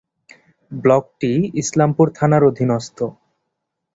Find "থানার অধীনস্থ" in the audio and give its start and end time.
2.15-2.97